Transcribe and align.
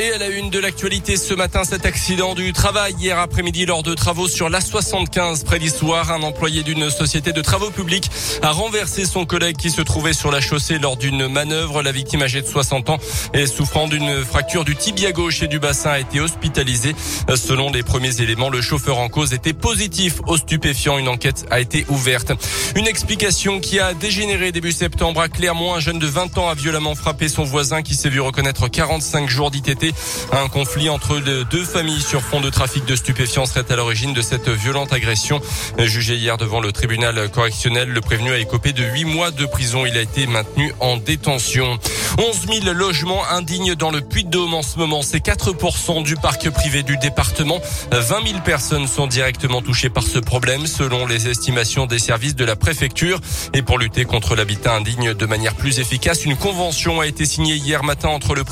Et 0.00 0.12
à 0.12 0.18
la 0.18 0.28
une 0.28 0.48
de 0.48 0.60
l'actualité 0.60 1.16
ce 1.16 1.34
matin, 1.34 1.64
cet 1.64 1.84
accident 1.84 2.36
du 2.36 2.52
travail 2.52 2.94
hier 3.00 3.18
après-midi 3.18 3.66
lors 3.66 3.82
de 3.82 3.94
travaux 3.94 4.28
sur 4.28 4.48
l'A75 4.48 5.44
près 5.44 5.58
d'Histoire. 5.58 6.12
Un 6.12 6.22
employé 6.22 6.62
d'une 6.62 6.88
société 6.88 7.32
de 7.32 7.42
travaux 7.42 7.70
publics 7.70 8.08
a 8.42 8.52
renversé 8.52 9.06
son 9.06 9.26
collègue 9.26 9.56
qui 9.56 9.70
se 9.70 9.82
trouvait 9.82 10.12
sur 10.12 10.30
la 10.30 10.40
chaussée 10.40 10.78
lors 10.78 10.96
d'une 10.96 11.26
manœuvre. 11.26 11.82
La 11.82 11.90
victime 11.90 12.22
âgée 12.22 12.42
de 12.42 12.46
60 12.46 12.90
ans 12.90 12.98
et 13.34 13.46
souffrant 13.46 13.88
d'une 13.88 14.24
fracture 14.24 14.64
du 14.64 14.76
tibia 14.76 15.10
gauche 15.10 15.42
et 15.42 15.48
du 15.48 15.58
bassin 15.58 15.90
a 15.90 15.98
été 15.98 16.20
hospitalisée. 16.20 16.94
Selon 17.34 17.72
les 17.72 17.82
premiers 17.82 18.20
éléments, 18.20 18.50
le 18.50 18.60
chauffeur 18.60 18.98
en 18.98 19.08
cause 19.08 19.32
était 19.32 19.52
positif 19.52 20.20
au 20.28 20.36
stupéfiant. 20.36 20.98
Une 20.98 21.08
enquête 21.08 21.44
a 21.50 21.58
été 21.58 21.84
ouverte. 21.88 22.30
Une 22.76 22.86
explication 22.86 23.58
qui 23.58 23.80
a 23.80 23.94
dégénéré 23.94 24.52
début 24.52 24.70
septembre 24.70 25.22
à 25.22 25.28
Clermont. 25.28 25.74
Un 25.74 25.80
jeune 25.80 25.98
de 25.98 26.06
20 26.06 26.38
ans 26.38 26.48
a 26.48 26.54
violemment 26.54 26.94
frappé 26.94 27.28
son 27.28 27.42
voisin 27.42 27.82
qui 27.82 27.96
s'est 27.96 28.10
vu 28.10 28.20
reconnaître 28.20 28.68
45 28.68 29.28
jours 29.28 29.50
d'ITT. 29.50 29.87
Un 30.32 30.48
conflit 30.48 30.88
entre 30.88 31.20
deux 31.20 31.64
familles 31.64 32.00
sur 32.00 32.22
fond 32.22 32.40
de 32.40 32.50
trafic 32.50 32.84
de 32.84 32.96
stupéfiants 32.96 33.46
serait 33.46 33.70
à 33.70 33.76
l'origine 33.76 34.12
de 34.12 34.22
cette 34.22 34.48
violente 34.48 34.92
agression. 34.92 35.40
Jugé 35.78 36.16
hier 36.16 36.36
devant 36.36 36.60
le 36.60 36.72
tribunal 36.72 37.30
correctionnel, 37.30 37.88
le 37.88 38.00
prévenu 38.00 38.32
a 38.32 38.38
écopé 38.38 38.72
de 38.72 38.82
huit 38.82 39.04
mois 39.04 39.30
de 39.30 39.46
prison. 39.46 39.86
Il 39.86 39.96
a 39.96 40.00
été 40.00 40.26
maintenu 40.26 40.72
en 40.80 40.96
détention. 40.96 41.78
11 42.18 42.62
000 42.62 42.74
logements 42.74 43.22
indignes 43.30 43.74
dans 43.74 43.90
le 43.90 44.00
Puy-de-Dôme 44.00 44.54
en 44.54 44.62
ce 44.62 44.78
moment. 44.78 45.02
C'est 45.02 45.24
4% 45.24 46.02
du 46.02 46.16
parc 46.16 46.50
privé 46.50 46.82
du 46.82 46.96
département. 46.96 47.60
20 47.92 48.26
000 48.26 48.40
personnes 48.44 48.88
sont 48.88 49.06
directement 49.06 49.62
touchées 49.62 49.90
par 49.90 50.02
ce 50.02 50.18
problème 50.18 50.66
selon 50.66 51.06
les 51.06 51.28
estimations 51.28 51.86
des 51.86 51.98
services 51.98 52.34
de 52.34 52.44
la 52.44 52.56
préfecture. 52.56 53.20
Et 53.54 53.62
pour 53.62 53.78
lutter 53.78 54.04
contre 54.04 54.34
l'habitat 54.34 54.74
indigne 54.74 55.14
de 55.14 55.26
manière 55.26 55.54
plus 55.54 55.78
efficace, 55.78 56.24
une 56.24 56.36
convention 56.36 57.00
a 57.00 57.06
été 57.06 57.24
signée 57.24 57.54
hier 57.54 57.84
matin 57.84 58.08
entre 58.08 58.34
le 58.34 58.44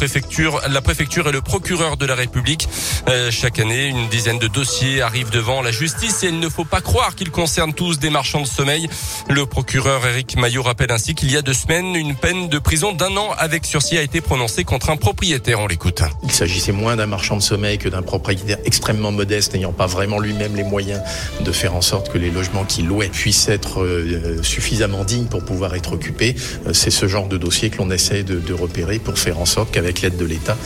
la 0.69 0.81
préfecture 0.83 1.16
et 1.25 1.33
le 1.33 1.41
procureur 1.41 1.97
de 1.97 2.05
la 2.05 2.15
République. 2.15 2.69
Euh, 3.09 3.31
chaque 3.31 3.59
année, 3.59 3.87
une 3.87 4.09
dizaine 4.09 4.39
de 4.39 4.49
dossiers 4.49 5.01
arrivent 5.01 5.31
devant 5.31 5.63
la 5.63 5.71
justice 5.71 6.23
et 6.23 6.29
il 6.29 6.41
ne 6.41 6.49
faut 6.49 6.67
pas 6.67 6.83
croire 6.83 7.15
qu'ils 7.15 7.31
concernent 7.31 7.73
tous 7.73 7.99
des 7.99 8.11
marchands 8.11 8.43
de 8.43 8.47
sommeil. 8.47 8.89
Le 9.31 9.47
procureur 9.47 10.07
Éric 10.07 10.37
Maillot 10.37 10.63
rappelle 10.63 10.93
ainsi 10.93 11.15
qu'il 11.15 11.31
y 11.33 11.37
a 11.39 11.43
deux 11.43 11.55
semaines, 11.55 11.95
une 11.97 12.17
peine 12.17 12.49
de 12.49 12.59
prison 12.59 12.93
d'un 12.93 13.17
an 13.17 13.31
avec 13.39 13.65
sursis 13.65 13.97
a 13.97 14.03
été 14.03 14.21
prononcée 14.21 14.65
contre 14.65 14.91
un 14.91 14.97
propriétaire. 14.97 15.61
On 15.61 15.67
l'écoute. 15.67 16.03
Il 16.23 16.33
s'agissait 16.33 16.73
moins 16.73 16.97
d'un 16.97 17.07
marchand 17.07 17.37
de 17.37 17.43
sommeil 17.43 17.79
que 17.79 17.89
d'un 17.89 18.03
propriétaire 18.03 18.59
extrêmement 18.67 19.13
modeste, 19.13 19.55
n'ayant 19.55 19.73
pas 19.73 19.87
vraiment 19.87 20.19
lui-même 20.19 20.55
les 20.55 20.65
moyens 20.65 21.01
de 21.41 21.53
faire 21.53 21.75
en 21.75 21.81
sorte 21.81 22.13
que 22.13 22.19
les 22.19 22.31
logements 22.31 22.65
qu'il 22.65 22.87
louait 22.87 23.09
puissent 23.09 23.49
être 23.49 23.83
euh, 23.83 24.43
suffisamment 24.43 25.05
dignes 25.05 25.27
pour 25.27 25.45
pouvoir 25.45 25.75
être 25.75 25.93
occupés. 25.93 26.35
Euh, 26.67 26.73
c'est 26.75 26.91
ce 26.91 27.09
genre 27.09 27.29
de 27.29 27.39
dossier 27.39 27.71
que 27.71 27.79
l'on 27.79 27.91
essaie 27.91 28.23
de, 28.23 28.57
repérer 28.57 28.99
pour 28.99 29.19
faire 29.19 29.39
en 29.39 29.45
sorte 29.45 29.71
qu'avec 29.71 30.01
l'aide 30.01 30.17
de 30.17 30.25
l'État, 30.25 30.57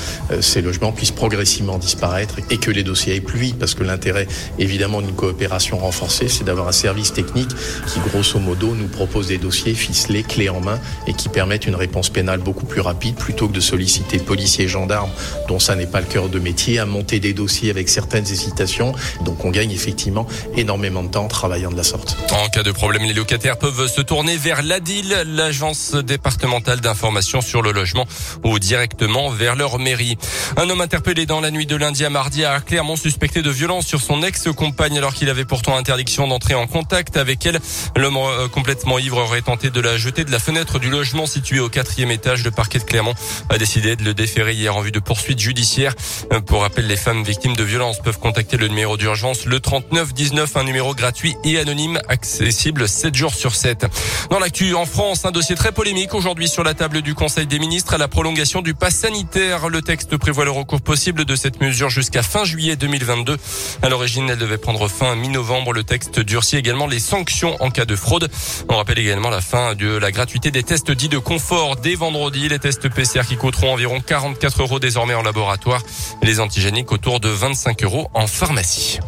ces 0.41 0.63
logements 0.63 0.93
puissent 0.93 1.11
progressivement 1.11 1.79
disparaître 1.79 2.37
et 2.51 2.59
que 2.59 2.71
les 2.71 2.83
dossiers 2.83 3.15
aillent 3.15 3.21
plus 3.21 3.39
vite. 3.39 3.59
Parce 3.59 3.75
que 3.75 3.85
l'intérêt, 3.85 4.27
évidemment, 4.59 5.01
d'une 5.03 5.15
coopération 5.15 5.79
renforcée, 5.79 6.29
c'est 6.29 6.45
d'avoir 6.45 6.69
un 6.69 6.73
service 6.73 7.13
technique 7.13 7.51
qui, 7.87 8.01
grosso 8.01 8.39
modo, 8.39 8.75
nous 8.75 8.89
propose 8.89 9.29
des 9.29 9.39
dossiers 9.39 9.75
ficelés, 9.75 10.23
clés 10.23 10.49
en 10.49 10.61
main 10.61 10.79
et 11.07 11.15
qui 11.15 11.29
permettent 11.29 11.67
une 11.67 11.75
réponse 11.75 12.09
pénale 12.09 12.41
beaucoup 12.41 12.67
plus 12.67 12.81
rapide 12.81 13.17
plutôt 13.17 13.49
que 13.49 13.53
de 13.53 13.61
solliciter 13.61 14.19
policiers 14.19 14.65
et 14.65 14.69
gendarmes, 14.69 15.11
dont 15.49 15.59
ça 15.59 15.75
n'est 15.75 15.87
pas 15.87 16.01
le 16.01 16.07
cœur 16.07 16.29
de 16.29 16.39
métier, 16.39 16.79
à 16.79 16.87
monter 16.87 17.21
des 17.21 17.33
dossiers 17.33 17.71
avec 17.71 17.89
certaines 17.89 18.27
hésitations. 18.27 18.93
Donc 19.25 19.45
on 19.45 19.51
gagne 19.51 19.71
effectivement 19.71 20.27
énormément 20.57 21.03
de 21.03 21.09
temps 21.09 21.25
en 21.25 21.29
travaillant 21.29 21.71
de 21.71 21.77
la 21.77 21.83
sorte. 21.83 22.17
En 22.33 22.49
cas 22.49 22.63
de 22.63 22.73
problème, 22.73 23.03
les 23.03 23.13
locataires 23.13 23.59
peuvent 23.59 23.89
se 23.89 24.01
tourner 24.01 24.37
vers 24.37 24.63
l'ADIL, 24.63 25.25
l'agence 25.27 25.95
départementale 25.95 26.81
d'information 26.81 27.41
sur 27.41 27.63
le 27.63 27.73
logement, 27.73 28.07
ou 28.45 28.59
directement 28.59 29.31
vers 29.31 29.57
leur 29.57 29.79
mairie. 29.79 30.17
Un 30.57 30.69
homme 30.69 30.81
interpellé 30.81 31.27
dans 31.27 31.41
la 31.41 31.51
nuit 31.51 31.67
de 31.67 31.77
lundi 31.77 32.05
à 32.05 32.11
mardi 32.11 32.45
a 32.45 32.61
clairement 32.61 32.97
suspecté 32.97 33.43
de 33.43 33.51
violence 33.51 33.87
sur 33.87 34.01
son 34.01 34.23
ex-compagne 34.23 34.99
alors 34.99 35.15
qu'il 35.15 35.29
avait 35.29 35.45
pourtant 35.45 35.77
interdiction 35.77 36.29
d'entrer 36.29 36.55
en 36.55 36.67
contact 36.67 37.17
avec 37.17 37.45
elle. 37.47 37.61
L'homme 37.97 38.17
euh, 38.17 38.49
complètement 38.49 38.99
ivre 38.99 39.19
aurait 39.19 39.43
tenté 39.43 39.71
de 39.71 39.81
la 39.81 39.97
jeter 39.97 40.25
de 40.25 40.31
la 40.31 40.39
fenêtre 40.39 40.79
du 40.79 40.91
logement 40.91 41.27
situé 41.27 41.61
au 41.61 41.69
quatrième 41.69 42.11
étage 42.11 42.43
de 42.43 42.51
parquet 42.51 42.79
de 42.79 42.85
Clermont 42.85 43.15
a 43.49 43.59
décidé 43.59 43.97
de 43.97 44.05
le 44.05 44.15
déférer 44.15 44.55
hier 44.55 44.77
en 44.77 44.81
vue 44.81 44.93
de 44.93 45.01
poursuites 45.01 45.41
judiciaires. 45.41 45.95
Euh, 46.33 46.41
pour 46.41 46.63
rappel, 46.63 46.87
les 46.87 46.97
femmes 46.97 47.23
victimes 47.23 47.57
de 47.57 47.65
violences 47.65 48.01
peuvent 48.01 48.19
contacter 48.19 48.57
le 48.57 48.69
numéro 48.69 48.97
d'urgence 48.97 49.47
le 49.47 49.61
39 49.61 50.15
19, 50.15 50.57
un 50.57 50.65
numéro 50.65 50.95
gratuit 50.95 51.37
et 51.45 51.59
anonyme 51.59 52.01
accessible 52.09 52.89
7 52.89 53.15
jours 53.15 53.35
sur 53.35 53.55
7. 53.55 53.87
Dans 54.31 54.39
l'actu 54.39 54.75
en 54.75 54.87
France, 54.87 55.25
un 55.25 55.31
dossier 55.31 55.57
très 55.57 55.73
polémique 55.73 56.15
aujourd'hui 56.15 56.49
sur 56.49 56.65
la 56.65 56.75
table 56.75 57.03
du 57.03 57.15
Conseil 57.15 57.47
des 57.47 57.59
ministres 57.59 57.95
à 57.95 57.99
la 57.99 58.09
prolongation 58.09 58.63
du 58.63 58.75
pass 58.75 58.95
sanitaire. 58.95 59.69
Le 59.69 59.83
texte 59.83 60.17
prévoit 60.21 60.45
le 60.45 60.53
recours 60.53 60.83
possible 60.83 61.25
de 61.25 61.35
cette 61.35 61.61
mesure 61.61 61.91
jusqu'à 61.91 62.23
fin 62.23 62.45
juillet 62.45 62.77
2022. 62.77 63.37
À 63.83 63.89
l'origine, 63.89 64.31
elle 64.31 64.39
devait 64.39 64.59
prendre 64.59 64.87
fin 64.87 65.17
mi-novembre. 65.17 65.73
Le 65.73 65.83
texte 65.83 66.21
durcit 66.21 66.57
également 66.57 66.87
les 66.87 67.01
sanctions 67.01 67.57
en 67.61 67.71
cas 67.71 67.87
de 67.87 67.97
fraude. 67.97 68.31
On 68.69 68.77
rappelle 68.77 68.99
également 68.99 69.31
la 69.31 69.41
fin 69.41 69.75
de 69.75 69.97
la 69.97 70.13
gratuité 70.13 70.51
des 70.51 70.63
tests 70.63 70.93
dits 70.93 71.09
de 71.09 71.19
confort 71.19 71.77
dès 71.77 71.97
vendredi. 71.97 72.49
Les 72.49 72.59
tests 72.59 72.89
PCR 72.89 73.23
qui 73.27 73.37
coûteront 73.37 73.73
environ 73.73 74.01
44 74.01 74.63
euros 74.63 74.79
désormais 74.79 75.15
en 75.15 75.23
laboratoire. 75.23 75.83
Les 76.23 76.39
antigéniques 76.39 76.93
autour 76.93 77.19
de 77.19 77.29
25 77.29 77.83
euros 77.83 78.11
en 78.15 78.27
pharmacie. 78.27 79.01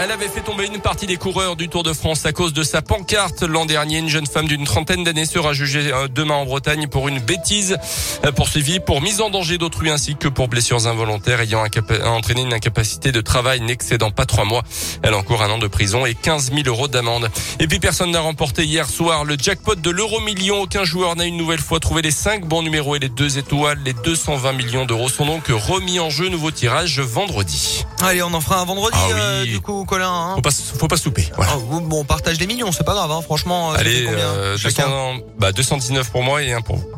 Elle 0.00 0.12
avait 0.12 0.28
fait 0.28 0.42
tomber 0.42 0.64
une 0.66 0.78
partie 0.78 1.08
des 1.08 1.16
coureurs 1.16 1.56
du 1.56 1.68
Tour 1.68 1.82
de 1.82 1.92
France 1.92 2.24
à 2.24 2.32
cause 2.32 2.52
de 2.52 2.62
sa 2.62 2.82
pancarte. 2.82 3.42
L'an 3.42 3.66
dernier, 3.66 3.98
une 3.98 4.08
jeune 4.08 4.28
femme 4.28 4.46
d'une 4.46 4.62
trentaine 4.62 5.02
d'années 5.02 5.26
sera 5.26 5.52
jugée 5.52 5.92
euh, 5.92 6.06
demain 6.06 6.34
en 6.34 6.44
Bretagne 6.44 6.86
pour 6.86 7.08
une 7.08 7.18
bêtise 7.18 7.76
euh, 8.24 8.30
poursuivie 8.30 8.78
pour 8.78 9.02
mise 9.02 9.20
en 9.20 9.28
danger 9.28 9.58
d'autrui 9.58 9.90
ainsi 9.90 10.14
que 10.14 10.28
pour 10.28 10.46
blessures 10.46 10.86
involontaires 10.86 11.40
ayant 11.40 11.64
entraîné 12.04 12.42
une 12.42 12.52
incapacité 12.52 13.10
de 13.10 13.20
travail 13.20 13.60
n'excédant 13.60 14.12
pas 14.12 14.24
trois 14.24 14.44
mois. 14.44 14.62
Elle 15.02 15.14
encourt 15.14 15.42
un 15.42 15.50
an 15.50 15.58
de 15.58 15.66
prison 15.66 16.06
et 16.06 16.14
15 16.14 16.52
000 16.52 16.62
euros 16.68 16.86
d'amende. 16.86 17.28
Et 17.58 17.66
puis 17.66 17.80
personne 17.80 18.12
n'a 18.12 18.20
remporté 18.20 18.64
hier 18.64 18.88
soir 18.88 19.24
le 19.24 19.36
jackpot 19.36 19.74
de 19.74 19.90
l'euro 19.90 20.20
million. 20.20 20.62
Aucun 20.62 20.84
joueur 20.84 21.16
n'a 21.16 21.24
une 21.24 21.36
nouvelle 21.36 21.58
fois 21.58 21.80
trouvé 21.80 22.02
les 22.02 22.12
cinq 22.12 22.44
bons 22.44 22.62
numéros 22.62 22.94
et 22.94 23.00
les 23.00 23.08
deux 23.08 23.38
étoiles. 23.38 23.80
Les 23.84 23.94
220 23.94 24.52
millions 24.52 24.86
d'euros 24.86 25.08
sont 25.08 25.26
donc 25.26 25.48
remis 25.48 25.98
en 25.98 26.08
jeu. 26.08 26.28
Nouveau 26.28 26.52
tirage 26.52 27.00
vendredi. 27.00 27.84
Allez, 28.02 28.22
on 28.22 28.32
en 28.32 28.40
fera 28.40 28.60
un 28.60 28.64
vendredi 28.64 28.96
Ah 29.00 29.06
oui. 29.08 29.12
euh, 29.20 29.44
du 29.44 29.60
coup, 29.60 29.84
Colin. 29.84 30.08
hein. 30.10 30.34
Faut 30.36 30.42
pas, 30.42 30.50
faut 30.50 30.88
pas 30.88 30.96
souper. 30.96 31.28
Voilà. 31.36 31.52
Ah, 31.54 31.58
bon, 31.60 32.00
on 32.00 32.04
partage 32.04 32.38
des 32.38 32.46
millions, 32.46 32.70
c'est 32.72 32.84
pas 32.84 32.94
grave, 32.94 33.10
hein, 33.10 33.20
franchement. 33.22 33.72
euh, 33.72 33.76
Allez, 33.76 34.04
combien, 34.04 34.18
euh, 34.24 34.56
chacun 34.56 34.84
200, 34.84 35.16
bah 35.38 35.52
219 35.52 36.10
pour 36.10 36.22
moi 36.22 36.42
et 36.42 36.52
un 36.52 36.60
pour 36.60 36.76
vous. 36.76 36.88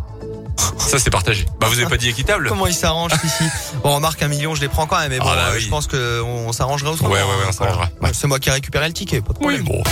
Ça 0.78 0.98
c'est 0.98 1.10
partagé. 1.10 1.46
Bah 1.58 1.68
vous 1.68 1.78
avez 1.78 1.88
pas 1.88 1.96
dit 1.96 2.08
équitable 2.08 2.48
Comment 2.48 2.66
ils 2.66 2.74
s'arrangent 2.74 3.12
ici 3.24 3.44
Bon, 3.82 3.94
remarque 3.94 4.22
un 4.22 4.28
million, 4.28 4.54
je 4.54 4.60
les 4.60 4.68
prends 4.68 4.86
quand 4.86 4.98
même. 4.98 5.10
Mais 5.10 5.18
bon, 5.18 5.24
Ah, 5.28 5.34
bah 5.34 5.42
euh, 5.50 5.54
oui. 5.54 5.60
je 5.60 5.68
pense 5.68 5.86
qu'on 5.86 6.52
s'arrangerait 6.52 6.88
Ouais 6.90 6.94
autrement. 6.94 7.10
ouais 7.14 7.22
ouais, 7.22 7.26
on 7.44 7.48
hein, 7.48 7.52
s'arrangera. 7.52 7.88
C'est 8.12 8.26
moi 8.26 8.38
qui 8.38 8.48
ai 8.50 8.52
récupéré 8.52 8.86
le 8.86 8.92
ticket, 8.92 9.20
pas 9.22 9.32
de 9.32 9.38
Oui 9.40 9.56
problème. 9.58 9.64
bon. 9.64 9.82